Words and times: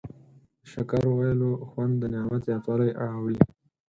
د 0.61 0.63
شکر 0.71 1.03
ویلو 1.17 1.51
خوند 1.69 1.93
د 1.99 2.03
نعمت 2.13 2.41
زیاتوالی 2.47 2.89
راوړي. 3.03 3.39